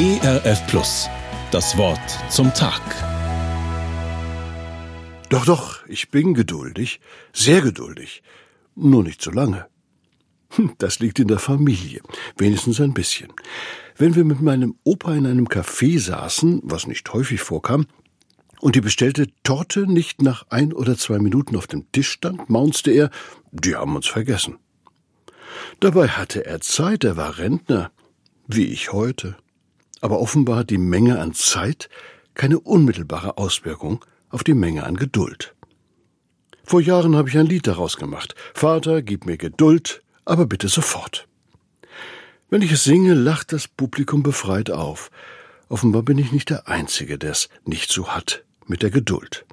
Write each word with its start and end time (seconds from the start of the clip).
ERF 0.00 0.66
Plus. 0.66 1.10
Das 1.50 1.76
Wort 1.76 2.00
zum 2.30 2.54
Tag. 2.54 2.80
Doch, 5.28 5.44
doch, 5.44 5.86
ich 5.88 6.10
bin 6.10 6.32
geduldig, 6.32 7.00
sehr 7.34 7.60
geduldig. 7.60 8.22
Nur 8.74 9.02
nicht 9.02 9.20
so 9.20 9.30
lange. 9.30 9.66
Hm, 10.52 10.72
das 10.78 11.00
liegt 11.00 11.18
in 11.18 11.28
der 11.28 11.38
Familie, 11.38 12.00
wenigstens 12.38 12.80
ein 12.80 12.94
bisschen. 12.94 13.30
Wenn 13.94 14.14
wir 14.14 14.24
mit 14.24 14.40
meinem 14.40 14.74
Opa 14.84 15.14
in 15.14 15.26
einem 15.26 15.48
Café 15.48 16.00
saßen, 16.00 16.62
was 16.64 16.86
nicht 16.86 17.12
häufig 17.12 17.42
vorkam, 17.42 17.86
und 18.62 18.76
die 18.76 18.80
bestellte 18.80 19.26
Torte 19.42 19.80
nicht 19.80 20.22
nach 20.22 20.46
ein 20.48 20.72
oder 20.72 20.96
zwei 20.96 21.18
Minuten 21.18 21.56
auf 21.56 21.66
dem 21.66 21.92
Tisch 21.92 22.08
stand, 22.08 22.48
maunzte 22.48 22.90
er, 22.90 23.10
die 23.52 23.76
haben 23.76 23.96
uns 23.96 24.06
vergessen. 24.06 24.56
Dabei 25.78 26.08
hatte 26.08 26.46
er 26.46 26.62
Zeit, 26.62 27.04
er 27.04 27.18
war 27.18 27.36
Rentner, 27.36 27.92
wie 28.46 28.64
ich 28.64 28.94
heute. 28.94 29.36
Aber 30.00 30.20
offenbar 30.20 30.58
hat 30.58 30.70
die 30.70 30.78
Menge 30.78 31.18
an 31.18 31.34
Zeit 31.34 31.88
keine 32.34 32.58
unmittelbare 32.60 33.38
Auswirkung 33.38 34.04
auf 34.30 34.44
die 34.44 34.54
Menge 34.54 34.84
an 34.84 34.96
Geduld. 34.96 35.54
Vor 36.64 36.80
Jahren 36.80 37.16
habe 37.16 37.28
ich 37.28 37.36
ein 37.36 37.46
Lied 37.46 37.66
daraus 37.66 37.96
gemacht. 37.96 38.34
Vater, 38.54 39.02
gib 39.02 39.26
mir 39.26 39.36
Geduld, 39.36 40.02
aber 40.24 40.46
bitte 40.46 40.68
sofort. 40.68 41.26
Wenn 42.48 42.62
ich 42.62 42.72
es 42.72 42.84
singe, 42.84 43.14
lacht 43.14 43.52
das 43.52 43.68
Publikum 43.68 44.22
befreit 44.22 44.70
auf. 44.70 45.10
Offenbar 45.68 46.02
bin 46.02 46.18
ich 46.18 46.32
nicht 46.32 46.50
der 46.50 46.68
Einzige, 46.68 47.18
der 47.18 47.32
es 47.32 47.48
nicht 47.64 47.92
so 47.92 48.08
hat 48.08 48.44
mit 48.66 48.82
der 48.82 48.90
Geduld. 48.90 49.44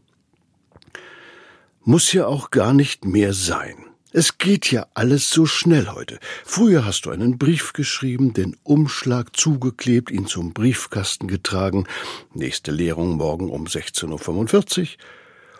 Muss 1.83 2.13
ja 2.13 2.27
auch 2.27 2.51
gar 2.51 2.73
nicht 2.73 3.05
mehr 3.05 3.33
sein. 3.33 3.86
Es 4.13 4.37
geht 4.37 4.71
ja 4.71 4.87
alles 4.93 5.29
so 5.29 5.45
schnell 5.45 5.87
heute. 5.87 6.19
Früher 6.45 6.85
hast 6.85 7.05
du 7.05 7.09
einen 7.09 7.37
Brief 7.37 7.73
geschrieben, 7.73 8.33
den 8.33 8.55
Umschlag 8.63 9.35
zugeklebt, 9.35 10.11
ihn 10.11 10.27
zum 10.27 10.53
Briefkasten 10.53 11.27
getragen, 11.27 11.85
nächste 12.33 12.71
Lehrung 12.71 13.17
morgen 13.17 13.49
um 13.49 13.65
16.45 13.65 14.81
Uhr, 14.81 14.87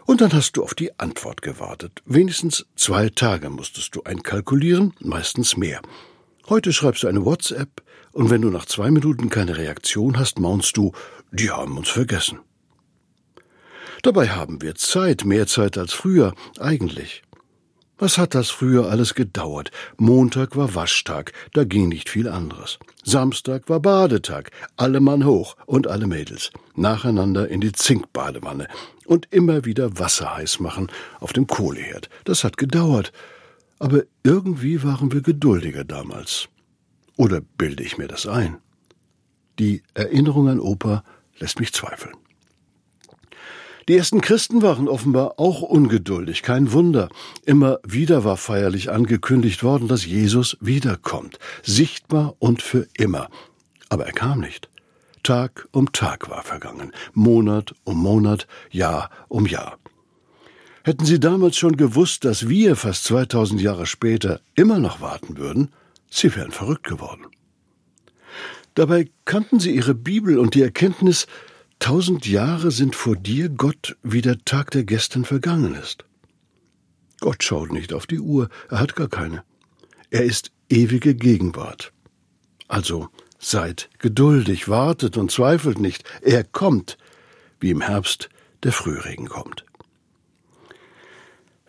und 0.06 0.22
dann 0.22 0.32
hast 0.32 0.56
du 0.56 0.64
auf 0.64 0.74
die 0.74 0.98
Antwort 0.98 1.42
gewartet. 1.42 2.02
Wenigstens 2.06 2.66
zwei 2.78 3.10
Tage 3.10 3.50
musstest 3.50 3.94
du 3.96 4.04
einkalkulieren, 4.04 4.94
meistens 5.02 5.58
mehr. 5.58 5.82
Heute 6.48 6.72
schreibst 6.72 7.04
du 7.04 7.08
eine 7.08 7.26
WhatsApp, 7.26 7.84
und 8.14 8.30
wenn 8.30 8.42
du 8.42 8.50
nach 8.50 8.66
zwei 8.66 8.90
Minuten 8.90 9.30
keine 9.30 9.58
Reaktion 9.58 10.18
hast, 10.18 10.40
maunst 10.40 10.78
du, 10.78 10.94
die 11.32 11.52
haben 11.52 11.78
uns 11.78 11.90
vergessen. 11.90 12.40
Dabei 14.04 14.30
haben 14.30 14.62
wir 14.62 14.76
Zeit, 14.76 15.26
mehr 15.26 15.48
Zeit 15.48 15.78
als 15.78 15.92
früher, 15.92 16.34
eigentlich. 16.58 17.24
Was 18.00 18.20
hat 18.20 18.36
das 18.36 18.52
früher 18.52 18.90
alles 18.90 19.16
gedauert? 19.16 19.72
Montag 19.98 20.56
war 20.56 20.76
Waschtag, 20.76 21.34
da 21.54 21.64
ging 21.64 21.90
nicht 21.90 22.10
viel 22.10 22.28
anderes. 22.28 22.78
Samstag 23.04 23.70
war 23.70 23.80
Badetag, 23.80 24.52
alle 24.76 25.00
Mann 25.00 25.26
hoch 25.26 25.56
und 25.66 25.88
alle 25.88 26.06
Mädels. 26.06 26.52
Nacheinander 26.76 27.48
in 27.48 27.60
die 27.60 27.72
Zinkbadewanne 27.72 28.68
und 29.06 29.28
immer 29.32 29.66
wieder 29.66 29.98
Wasser 29.98 30.36
heiß 30.36 30.60
machen 30.60 30.92
auf 31.20 31.34
dem 31.34 31.48
Kohleherd. 31.48 32.10
Das 32.24 32.44
hat 32.44 32.58
gedauert. 32.58 33.12
Aber 33.80 34.04
irgendwie 34.24 34.84
waren 34.84 35.12
wir 35.12 35.22
geduldiger 35.22 35.84
damals. 35.84 36.50
Oder 37.16 37.42
bilde 37.42 37.84
ich 37.84 37.98
mir 37.98 38.08
das 38.08 38.28
ein? 38.28 38.58
Die 39.58 39.82
Erinnerung 39.96 40.50
an 40.50 40.60
Opa 40.60 41.04
lässt 41.40 41.60
mich 41.60 41.74
zweifeln. 41.74 42.14
Die 43.88 43.96
ersten 43.96 44.20
Christen 44.20 44.62
waren 44.62 44.90
offenbar 44.90 45.40
auch 45.40 45.62
ungeduldig, 45.62 46.42
kein 46.42 46.74
Wunder. 46.74 47.08
Immer 47.46 47.80
wieder 47.88 48.26
war 48.26 48.36
feierlich 48.36 48.92
angekündigt 48.92 49.64
worden, 49.64 49.88
dass 49.88 50.06
Jesus 50.06 50.58
wiederkommt, 50.60 51.40
sichtbar 51.64 52.36
und 52.40 52.62
für 52.62 52.86
immer. 52.98 53.30
Aber 53.88 54.06
er 54.06 54.12
kam 54.12 54.42
nicht. 54.42 54.70
Tag 55.24 55.70
um 55.72 55.94
Tag 55.94 56.30
war 56.30 56.44
vergangen, 56.44 56.92
Monat 57.14 57.76
um 57.86 57.98
Monat, 57.98 58.46
Jahr 58.72 59.10
um 59.30 59.46
Jahr. 59.46 59.78
Hätten 60.84 61.06
sie 61.06 61.20
damals 61.20 61.56
schon 61.56 61.78
gewusst, 61.78 62.26
dass 62.26 62.50
wir 62.50 62.76
fast 62.76 63.06
2000 63.06 63.62
Jahre 63.62 63.86
später 63.86 64.42
immer 64.56 64.80
noch 64.80 65.00
warten 65.00 65.38
würden, 65.38 65.72
sie 66.10 66.34
wären 66.36 66.52
verrückt 66.52 66.88
geworden. 66.88 67.26
Dabei 68.74 69.10
kannten 69.24 69.60
sie 69.62 69.72
ihre 69.72 69.96
Bibel 69.96 70.38
und 70.38 70.56
die 70.56 70.62
Erkenntnis, 70.62 71.26
Tausend 71.80 72.28
Jahre 72.28 72.72
sind 72.72 72.96
vor 72.96 73.16
dir, 73.16 73.50
Gott, 73.50 73.98
wie 74.04 74.22
der 74.22 74.44
Tag, 74.46 74.72
der 74.72 74.84
gestern 74.84 75.26
vergangen 75.26 75.76
ist. 75.76 76.06
Gott 77.20 77.44
schaut 77.44 77.72
nicht 77.72 77.94
auf 77.94 78.08
die 78.08 78.20
Uhr, 78.20 78.50
er 78.70 78.80
hat 78.80 78.96
gar 78.96 79.08
keine. 79.08 79.44
Er 80.10 80.24
ist 80.24 80.52
ewige 80.70 81.16
Gegenwart. 81.16 81.92
Also 82.68 83.10
seid 83.40 83.90
geduldig, 84.00 84.68
wartet 84.68 85.18
und 85.18 85.32
zweifelt 85.32 85.80
nicht. 85.80 86.04
Er 86.22 86.44
kommt, 86.44 86.98
wie 87.60 87.72
im 87.72 87.82
Herbst 87.82 88.30
der 88.64 88.72
Frühregen 88.72 89.28
kommt. 89.28 89.64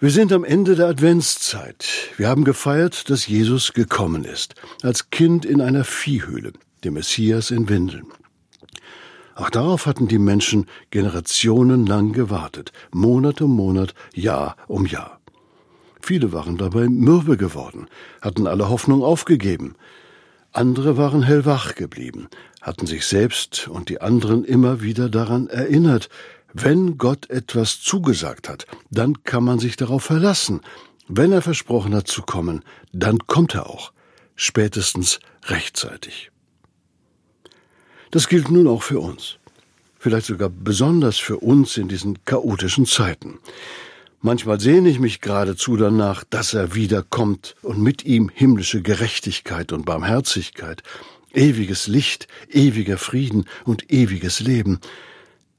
Wir 0.01 0.11
sind 0.11 0.33
am 0.33 0.45
Ende 0.45 0.77
der 0.77 0.87
Adventszeit. 0.87 1.85
Wir 2.17 2.29
haben 2.29 2.45
gefeiert, 2.45 3.11
dass 3.11 3.27
Jesus 3.27 3.73
gekommen 3.73 4.25
ist, 4.25 4.55
als 4.83 5.11
Kind 5.11 5.45
in 5.45 5.61
einer 5.61 5.85
Viehhöhle, 5.85 6.53
der 6.85 6.93
Messias 6.93 7.51
in 7.51 7.69
Windeln. 7.69 8.07
Auch 9.39 9.51
darauf 9.51 9.87
hatten 9.87 10.09
die 10.09 10.19
Menschen 10.19 10.67
generationenlang 10.91 12.13
gewartet, 12.13 12.73
Monat 12.91 13.41
um 13.41 13.55
Monat, 13.55 13.95
Jahr 14.13 14.57
um 14.67 14.85
Jahr. 14.85 15.21
Viele 16.01 16.33
waren 16.33 16.57
dabei 16.57 16.89
mürbe 16.89 17.37
geworden, 17.37 17.87
hatten 18.21 18.49
alle 18.49 18.69
Hoffnung 18.69 19.05
aufgegeben. 19.05 19.77
Andere 20.51 20.97
waren 20.97 21.23
hellwach 21.23 21.77
geblieben, 21.77 22.27
hatten 22.63 22.87
sich 22.87 23.07
selbst 23.07 23.69
und 23.69 23.91
die 23.91 24.01
anderen 24.01 24.45
immer 24.45 24.83
wieder 24.83 25.09
daran 25.09 25.47
erinnert, 25.47 26.09
wenn 26.53 26.99
Gott 26.99 27.31
etwas 27.31 27.81
zugesagt 27.81 28.49
hat, 28.49 28.67
dann 28.91 29.23
kann 29.23 29.45
man 29.45 29.61
sich 29.61 29.77
darauf 29.77 30.03
verlassen. 30.03 30.63
Wenn 31.07 31.31
er 31.31 31.43
versprochen 31.43 31.95
hat 31.95 32.09
zu 32.09 32.23
kommen, 32.23 32.65
dann 32.93 33.21
kommt 33.29 33.55
er 33.55 33.71
auch, 33.71 33.93
spätestens 34.35 35.21
rechtzeitig. 35.45 36.33
Das 38.11 38.29
gilt 38.29 38.51
nun 38.51 38.67
auch 38.67 38.83
für 38.83 39.01
uns. 39.01 39.39
Vielleicht 39.99 40.27
sogar 40.27 40.49
besonders 40.49 41.19
für 41.19 41.39
uns 41.39 41.77
in 41.77 41.89
diesen 41.89 42.25
chaotischen 42.25 42.87
Zeiten. 42.87 43.39
Manchmal 44.21 44.59
sehne 44.61 44.89
ich 44.89 44.99
mich 44.99 45.21
geradezu 45.21 45.77
danach, 45.77 46.25
dass 46.25 46.55
er 46.55 46.75
wiederkommt 46.75 47.55
und 47.63 47.81
mit 47.81 48.05
ihm 48.05 48.31
himmlische 48.33 48.83
Gerechtigkeit 48.83 49.73
und 49.73 49.85
Barmherzigkeit, 49.85 50.83
ewiges 51.33 51.87
Licht, 51.87 52.27
ewiger 52.51 52.99
Frieden 52.99 53.45
und 53.65 53.93
ewiges 53.93 54.41
Leben. 54.41 54.81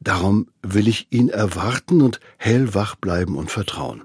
Darum 0.01 0.47
will 0.61 0.87
ich 0.87 1.07
ihn 1.09 1.29
erwarten 1.29 2.01
und 2.01 2.19
hellwach 2.37 2.95
bleiben 2.95 3.37
und 3.37 3.51
vertrauen. 3.51 4.03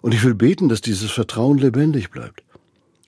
Und 0.00 0.14
ich 0.14 0.24
will 0.24 0.34
beten, 0.34 0.68
dass 0.68 0.80
dieses 0.80 1.10
Vertrauen 1.10 1.58
lebendig 1.58 2.10
bleibt. 2.10 2.42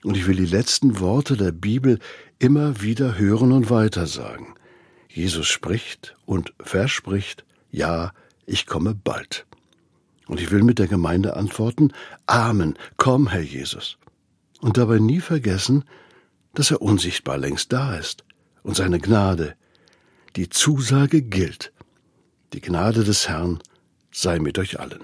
Und 0.05 0.15
ich 0.17 0.27
will 0.27 0.35
die 0.35 0.45
letzten 0.45 0.99
Worte 0.99 1.35
der 1.35 1.51
Bibel 1.51 1.97
immer 2.37 2.79
wieder 2.79 3.17
hören 3.17 3.51
und 3.51 3.71
weitersagen. 3.71 4.53
Jesus 5.09 5.47
spricht 5.47 6.15
und 6.27 6.53
verspricht, 6.59 7.43
ja, 7.71 8.11
ich 8.45 8.67
komme 8.67 8.93
bald. 8.93 9.47
Und 10.27 10.39
ich 10.39 10.51
will 10.51 10.61
mit 10.61 10.77
der 10.77 10.85
Gemeinde 10.85 11.35
antworten, 11.35 11.91
Amen, 12.27 12.77
komm, 12.97 13.29
Herr 13.29 13.41
Jesus. 13.41 13.97
Und 14.61 14.77
dabei 14.77 14.99
nie 14.99 15.21
vergessen, 15.21 15.85
dass 16.53 16.69
er 16.69 16.83
unsichtbar 16.83 17.39
längst 17.39 17.73
da 17.73 17.95
ist 17.95 18.23
und 18.61 18.75
seine 18.75 18.99
Gnade, 18.99 19.55
die 20.35 20.49
Zusage 20.49 21.23
gilt. 21.23 21.73
Die 22.53 22.61
Gnade 22.61 23.03
des 23.03 23.27
Herrn 23.27 23.57
sei 24.11 24.37
mit 24.37 24.59
euch 24.59 24.79
allen. 24.79 25.03